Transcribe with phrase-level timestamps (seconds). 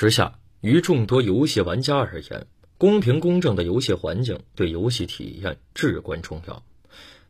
[0.00, 6.62] 时下，于众多游戏玩家而言，公平公正的游戏环境对游戏体验至关重要。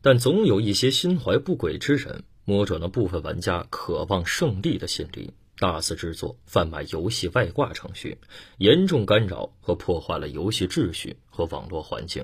[0.01, 8.19] 但总有一些心怀不轨之人，摸准了部分玩家渴望胜利的心理，大肆制作、贩卖游戏外挂程序，
[8.59, 12.23] 严重干扰和破坏了游戏秩序和网络环境。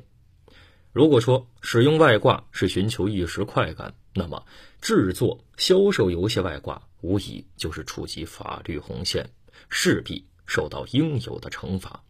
[0.93, 4.45] 如果说使用外挂是寻求一时快感，那么
[4.79, 9.27] 制作、销售游戏外挂无疑就是触及法律红线，
[9.69, 12.03] 势必受到应有的惩罚。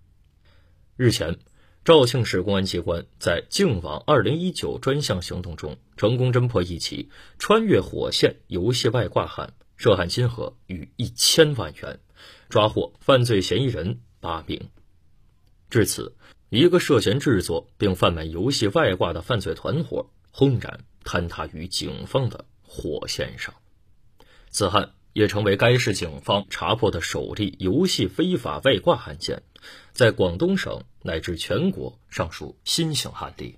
[0.98, 1.40] 日前。
[1.86, 12.00] 肇庆市公安机关在“净网二零一九”专项行动中，成功侦破一起穿越火线游戏外挂案，涉案金额逾一千万元，
[12.50, 14.72] 抓获犯罪嫌疑人八名。
[15.70, 16.16] 至此，
[16.50, 23.54] 一个涉嫌制作并贩卖游戏外挂的犯罪团伙轰然坍塌于警方的火线上。
[24.50, 29.44] 此案也成为该市警方查破的首例游戏非法外挂案件。
[29.94, 33.58] 在广东省乃至全国尚属新型案例，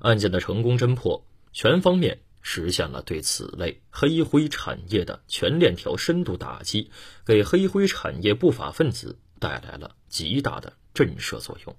[0.00, 6.90] 案件的成功侦破，全方面实现了对此类黑灰产业的全链条深度打击，
[7.24, 11.76] 给黑灰产业不法分子带来了极大的震慑作用。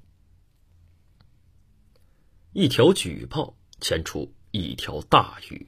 [2.54, 5.68] 一条举报牵出一条大鱼。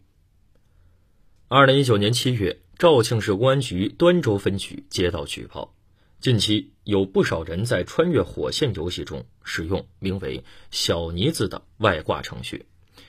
[1.49, 5.71] 二零一九年七月，肇庆市公安局端州分局接到举报。
[6.19, 12.65] 近期有不少人在穿越火线游戏中使用名为“小妮子”的外挂程序，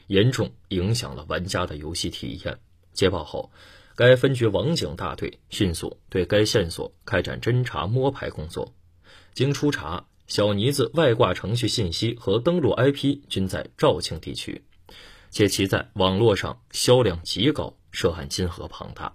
[0.08, 2.58] 严重影响了玩家的游戏体验。
[2.92, 3.50] 接报后，
[3.96, 8.70] 该分局网警大队迅速对该线索开展侦查摸排工作。
[9.32, 14.62] 经初查，小妮子外挂程序信息和登录 IP 均在肇庆地区，
[15.30, 19.10] 且其在网络上销量极高，涉案金额庞大。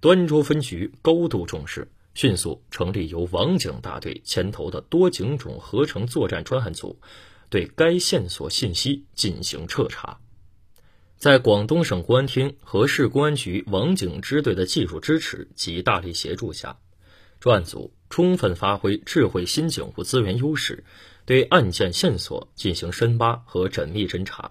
[0.00, 1.88] 端州分局高度重视。
[2.14, 6.98] 迅速成立由网警大队牵头的多警种合成作战专案组，
[7.50, 10.18] 对该线索信息进行彻查。
[11.18, 16.78] 在广东省公安厅和市公安局网警支队的技术支持及大力协助下，
[17.38, 20.84] 专案组充分发挥智慧新警务资源优势，
[21.26, 24.50] 对案件线索进行深挖和缜密侦查。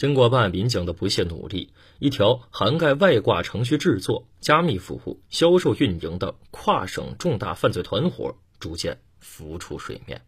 [0.00, 10.22] 经过办案民警的不懈努力，一条涵盖外挂程序制作、加密服务、销售运营的跨省重大犯罪团伙逐渐浮出水面。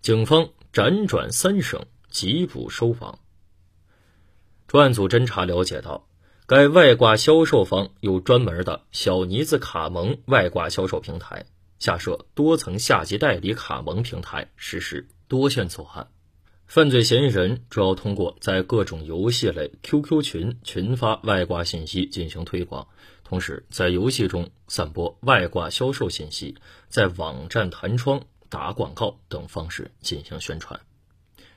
[0.00, 3.18] 警方辗转三省，缉捕收网。
[4.66, 6.08] 专案组侦查了解到，
[6.46, 11.44] 该外挂销售方有专门的小妮子卡盟外挂销售平台，
[11.78, 16.08] 下设多层下级代理卡盟平台，实施多线作案。
[16.70, 22.86] 犯罪嫌疑人主要通过在各种游戏类 QQ 群群发外挂信息进行推广，
[23.24, 26.54] 同时在游戏中散播外挂销售信息，
[26.88, 30.78] 在网站弹窗、打广告等方式进行宣传。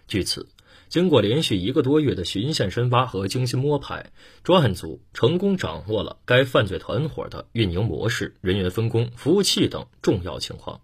[0.07, 0.47] 据此，
[0.89, 4.11] 经过连续一个多月的循线深挖和精心摸排，
[4.43, 10.81] 专案组成功掌握了该犯罪团伙的运营模式、人员分工、服务器等重要情况。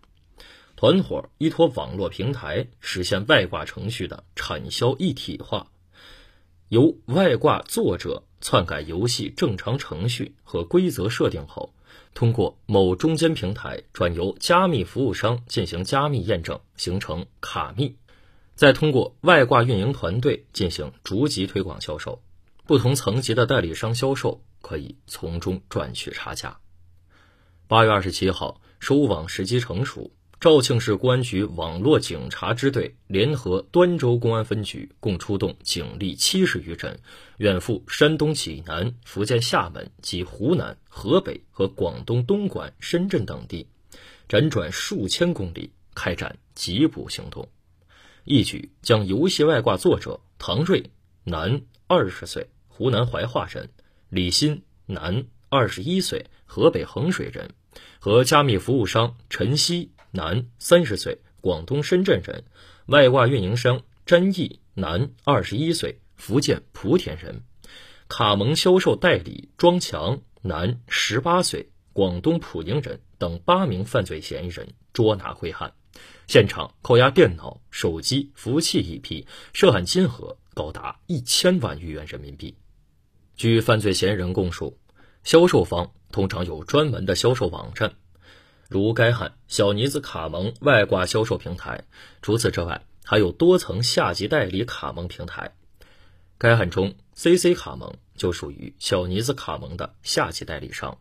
[0.79, 5.67] 团伙依托网络平台实现外挂程序的产销一体化，
[6.69, 11.73] 由外挂作者篡改游戏正常程序和规则设定后，
[12.13, 17.97] 通过某中间平台转由加密服务商进行加密验证，形成卡密，
[18.55, 22.21] 再通过外挂运营团队进行逐级推广销售，
[22.65, 26.57] 不同层级的代理商销售可以从中赚取差价。
[27.67, 30.13] 八月二十七号，收网时机成熟。
[30.39, 36.97] 肇庆市公安局网络警察支队联合端州公安分局，共出动警力七十余人，
[37.39, 43.67] 远赴山东济南、福建厦门及湖南、河北和广东东莞、深圳等地，
[44.29, 47.45] 辗转数千公里，开展缉捕行动，
[48.23, 50.81] 一举将游戏外挂作者唐瑞，
[51.25, 53.65] 男，二十岁，湖南怀化人；
[54.07, 57.51] 李鑫，男，二十一岁，河北衡水人，
[57.99, 59.91] 和加密服务商陈曦。
[60.11, 62.43] 男，三十岁，广东深圳人；
[62.87, 67.41] 外挂运营商詹毅，男，二十一岁，福建莆田人；
[68.07, 75.73] 卡盟销售代理庄强，男，十八岁，广东普宁人等八名犯罪嫌疑人捉拿归案，
[76.27, 82.55] 现场扣押电脑、手机、服务器一批，涉案金额高达一千万余元人民币。
[83.35, 84.77] 据犯罪嫌疑人供述，
[85.23, 87.93] 销售方通常有专门的销售网站。
[88.69, 91.85] 如该案小妮子卡盟外挂销售平台，
[92.21, 95.55] 除此之外，还有多层下级代理卡盟平台。
[96.37, 100.99] 该案中，CC 卡盟就属于小妮子卡盟的下级代理商。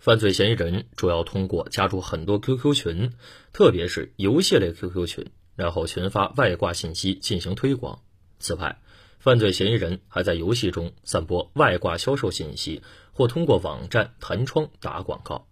[0.00, 3.12] 犯罪嫌疑人主要通过加入很多 QQ 群，
[3.52, 8.02] 特别是游戏类 QQ 群，然后群发外挂信息进行推广。
[8.40, 8.82] 此外，
[9.20, 12.82] 犯罪嫌疑人还在游戏中散播外挂销售信息，
[13.12, 15.46] 或通过网站弹窗打广告。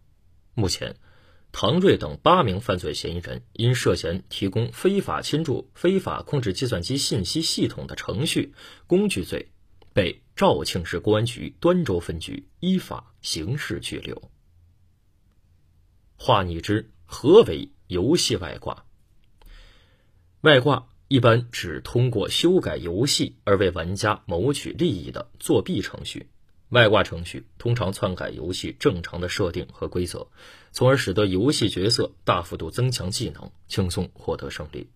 [0.55, 0.97] 目前，
[1.53, 8.55] 唐瑞等八名犯罪嫌疑人因涉嫌提供非法侵入、非法控制计算机信息系统的程序、
[8.87, 9.51] 工具罪，
[9.93, 14.31] 被肇庆市公安局端州分局依法刑事拘留。
[16.17, 18.87] 话你知，何为游戏外挂？
[20.43, 26.30] 外挂一般指通过修改游戏而为玩家谋取利益的作弊程序。
[26.71, 30.29] 外挂程序通常篡改游戏正常的设定和规则，
[30.73, 34.89] 从而使得游戏角色大幅度增强技能，轻松获得胜利。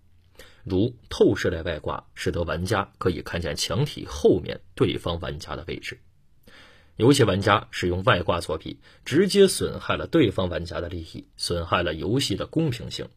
[0.62, 5.99] 如透视类外挂，使得玩家可以看见墙体后面对方玩家的位置。
[6.97, 13.09] 游戏玩家使用外挂作弊，直接损害了对方玩家的利益，损害了游戏的公平性。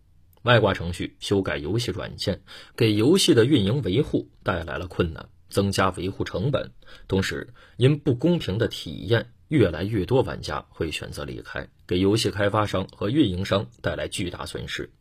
[0.42, 2.42] 外挂程序修改游戏软件，
[2.76, 6.72] 给游戏的运营维护带来了困难，增加维护成本。
[7.08, 14.92] 同时，因不公平的体验，越来越多玩家会选择离开，给游戏开发商和运营商带来巨大损失。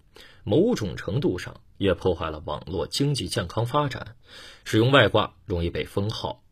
[0.45, 4.17] 某种程度上，也破坏了网络经济健康发展。
[4.65, 6.43] 使用外挂容易被封号。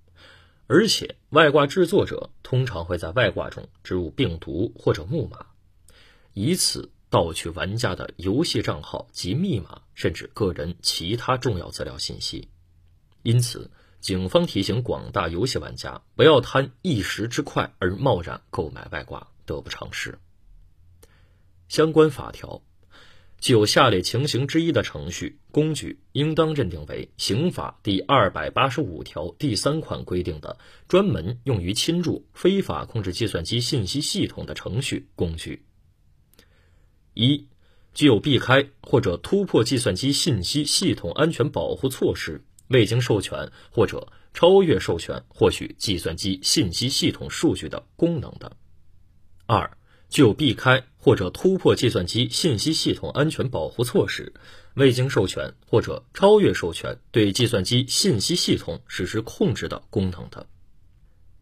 [0.67, 5.47] 而且，外挂制作者通常会在外挂中植入病毒或者木马，
[6.33, 12.49] 以此盗取玩家的游戏账号及密码，甚至个人其他重要资料信息。
[13.23, 13.71] 因此，
[14.05, 20.19] 警方提醒广大游戏玩家不要贪一时之快而贸然购买外挂，得不偿失。
[21.69, 22.61] 相关法条。
[23.41, 35.63] 具有下列情形之一的程序、工具，应当认定为刑法第二百八十五条第三款规定的专门用于侵入、非法控制计算机信息系统的程序、工具：
[37.15, 37.47] 一、
[37.95, 48.51] 具有避开或者突破计算机信息系统安全保护措施，未经授权或者超越授权获取计算机信息系统数据的功能的；
[49.47, 49.77] 二、
[50.09, 54.33] 具有避开或者突破计算机信息系统安全保护措施，
[54.75, 60.47] 未经授权或者超越授权对计算机信息系统实施控制的功能的；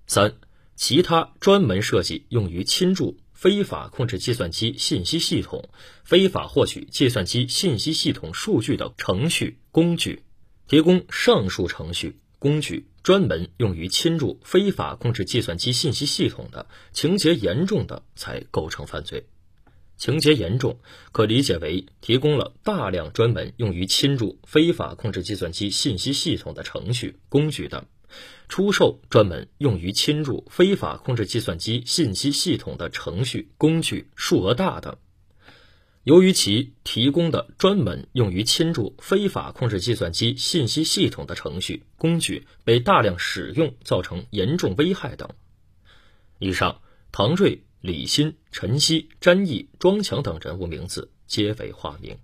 [0.06, 0.34] 三、
[0.74, 5.70] 其他专门设计用于侵入、非法控制计算机信息系统、
[6.02, 10.24] 非法获取计算机信息系统数据的程序、工具，
[10.66, 12.18] 提供上述程序。
[12.38, 19.26] 工具专门用于侵入、非法控制计算机信息系统的，情节严重的才构成犯罪。
[19.96, 20.80] 情节严重
[21.12, 27.86] 可理解为提供了大量专门用于侵入、非法控制计算机信息系统的程序、工具的，
[28.48, 34.98] 出售专门用于侵入、非法控制计算机信息系统的程序、工具数额大的。
[36.04, 45.28] 由于其提供的专门用于侵入、非法控制计算机信息系统的程序、工具被大量使用，造成严重危害等。
[46.40, 46.80] 以上，
[47.12, 52.18] 唐瑞、李鑫、陈曦、詹毅、庄强等人物名字皆为化名。